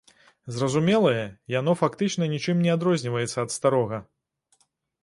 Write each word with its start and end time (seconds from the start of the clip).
Зразумелае, 0.55 1.25
яно 1.59 1.75
фактычна 1.83 2.31
нічым 2.35 2.57
не 2.65 2.71
адрозніваецца 2.77 3.37
ад 3.47 3.57
старога. 3.59 3.97